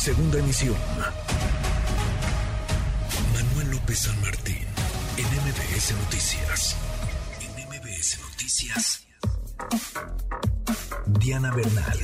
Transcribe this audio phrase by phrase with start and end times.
[0.00, 0.76] Segunda emisión.
[3.34, 4.56] Manuel López San Martín,
[5.18, 6.76] en MBS Noticias.
[7.42, 9.06] En MBS Noticias.
[11.06, 11.98] Diana Bernal.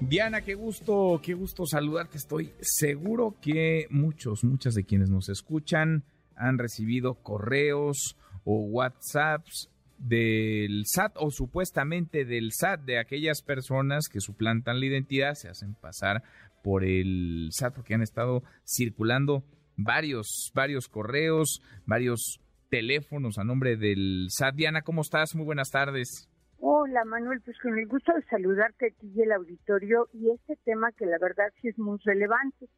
[0.00, 2.18] Diana, qué gusto, qué gusto saludarte.
[2.18, 6.02] Estoy seguro que muchos, muchas de quienes nos escuchan
[6.34, 9.70] han recibido correos o WhatsApps
[10.00, 15.74] del SAT o supuestamente del SAT de aquellas personas que suplantan la identidad, se hacen
[15.74, 16.22] pasar
[16.62, 19.44] por el SAT porque han estado circulando
[19.76, 22.40] varios, varios correos, varios
[22.70, 24.54] teléfonos a nombre del SAT.
[24.54, 25.34] Diana, ¿cómo estás?
[25.34, 26.28] Muy buenas tardes.
[26.58, 30.56] Hola Manuel, pues con el gusto de saludarte a ti y el auditorio y este
[30.64, 32.68] tema que la verdad sí es muy relevante,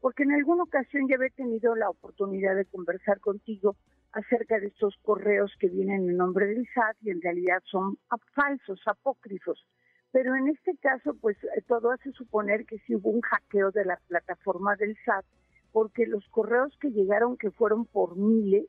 [0.00, 3.76] porque en alguna ocasión ya he tenido la oportunidad de conversar contigo
[4.18, 7.98] acerca de estos correos que vienen en nombre del SAT y en realidad son
[8.34, 9.66] falsos, apócrifos.
[10.10, 13.84] Pero en este caso, pues eh, todo hace suponer que sí hubo un hackeo de
[13.84, 15.24] la plataforma del SAT,
[15.72, 18.66] porque los correos que llegaron, que fueron por miles,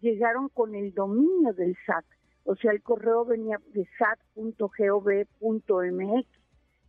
[0.00, 2.04] llegaron con el dominio del SAT.
[2.44, 4.66] O sea, el correo venía de sat.gov.mx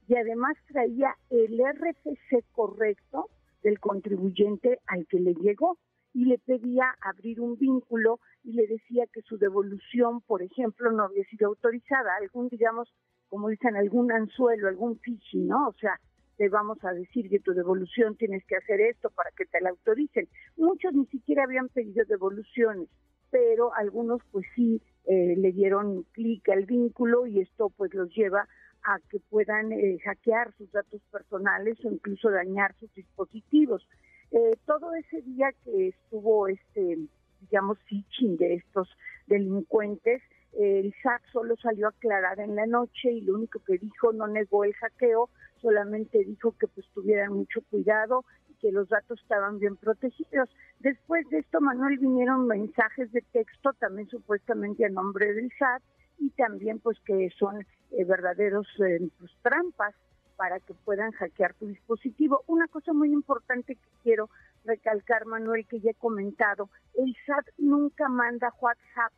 [0.08, 3.30] y además traía el RFC correcto
[3.64, 5.78] del contribuyente al que le llegó
[6.14, 11.04] y le pedía abrir un vínculo y le decía que su devolución, por ejemplo, no
[11.04, 12.94] había sido autorizada, algún, digamos,
[13.30, 15.70] como dicen, algún anzuelo, algún phishing, ¿no?
[15.70, 16.00] O sea,
[16.38, 19.70] te vamos a decir que tu devolución tienes que hacer esto para que te la
[19.70, 20.28] autoricen.
[20.56, 22.88] Muchos ni siquiera habían pedido devoluciones,
[23.32, 28.48] pero algunos pues sí eh, le dieron clic al vínculo y esto pues los lleva
[28.84, 33.88] a que puedan eh, hackear sus datos personales o incluso dañar sus dispositivos.
[34.32, 36.98] Eh, todo ese día que estuvo este,
[37.42, 38.90] digamos, fiching de estos
[39.28, 40.22] delincuentes,
[40.54, 44.28] el SAT solo salió a aclarar en la noche y lo único que dijo no
[44.28, 45.30] negó el hackeo,
[45.62, 50.50] solamente dijo que pues tuvieran mucho cuidado y que los datos estaban bien protegidos.
[50.80, 55.84] Después de esto, Manuel, vinieron mensajes de texto también supuestamente a nombre del SAT
[56.20, 57.62] y también pues que son
[57.92, 59.94] eh, verdaderos eh, pues, trampas
[60.38, 62.44] para que puedan hackear tu dispositivo.
[62.48, 64.30] Una cosa muy importante que quiero
[64.64, 69.12] recalcar, Manuel, que ya he comentado, el SAT nunca manda WhatsApp.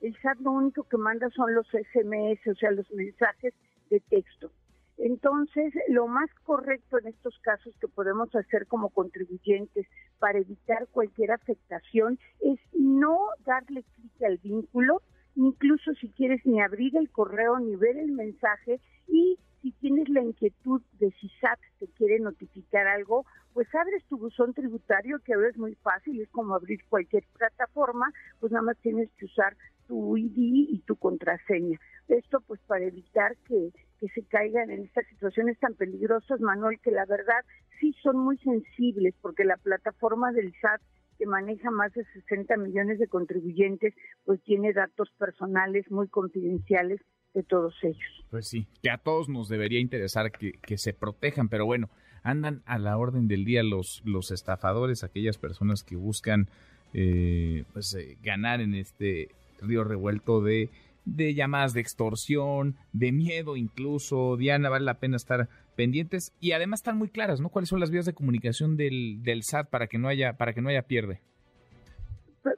[0.00, 3.54] El SAT lo único que manda son los SMS, o sea, los mensajes
[3.90, 4.50] de texto.
[4.96, 9.86] Entonces, lo más correcto en estos casos que podemos hacer como contribuyentes
[10.18, 15.02] para evitar cualquier afectación es no darle clic al vínculo,
[15.34, 19.36] incluso si quieres ni abrir el correo ni ver el mensaje y
[19.84, 25.18] tienes la inquietud de si SAT te quiere notificar algo, pues abres tu buzón tributario,
[25.18, 29.26] que ahora es muy fácil, es como abrir cualquier plataforma, pues nada más tienes que
[29.26, 29.54] usar
[29.86, 31.78] tu ID y tu contraseña.
[32.08, 36.90] Esto pues para evitar que, que se caigan en estas situaciones tan peligrosas, Manuel, que
[36.90, 37.44] la verdad
[37.78, 40.80] sí son muy sensibles, porque la plataforma del SAT
[41.18, 43.92] que maneja más de 60 millones de contribuyentes,
[44.24, 47.02] pues tiene datos personales muy confidenciales
[47.34, 48.24] de todos ellos.
[48.30, 51.90] Pues sí, que a todos nos debería interesar que, se protejan, pero bueno,
[52.22, 56.48] andan a la orden del día los, los estafadores, aquellas personas que buscan
[56.94, 59.28] eh, pues, eh, ganar en este
[59.60, 60.70] río revuelto de,
[61.04, 64.36] de llamadas de extorsión, de miedo incluso.
[64.36, 67.48] Diana, vale la pena estar pendientes y además están muy claras, ¿no?
[67.48, 70.62] ¿Cuáles son las vías de comunicación del, del SAT para que no haya para que
[70.62, 71.20] no haya pierde?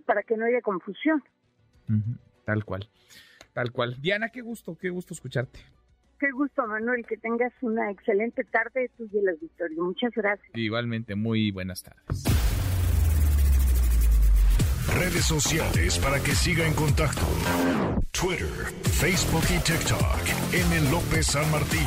[0.05, 1.23] Para que no haya confusión.
[2.45, 2.89] tal cual.
[3.57, 3.97] Tal cual.
[3.99, 5.59] Diana, qué gusto, qué gusto escucharte.
[6.21, 9.83] Qué gusto, Manuel, que tengas una excelente tarde tú y el auditorio.
[9.83, 10.47] Muchas gracias.
[10.53, 12.25] Igualmente, muy buenas tardes.
[14.95, 17.23] Redes sociales para que siga en contacto:
[18.13, 18.53] Twitter,
[18.93, 20.21] Facebook y TikTok.
[20.53, 20.91] M.
[20.91, 21.87] López San Martín.